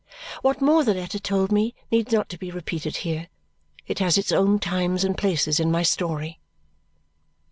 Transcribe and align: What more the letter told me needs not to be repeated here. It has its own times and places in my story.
What 0.41 0.61
more 0.63 0.83
the 0.83 0.95
letter 0.95 1.19
told 1.19 1.51
me 1.51 1.75
needs 1.91 2.11
not 2.11 2.27
to 2.29 2.37
be 2.39 2.49
repeated 2.49 2.97
here. 3.05 3.27
It 3.85 3.99
has 3.99 4.17
its 4.17 4.31
own 4.31 4.57
times 4.57 5.03
and 5.03 5.15
places 5.15 5.59
in 5.59 5.69
my 5.69 5.83
story. 5.83 6.39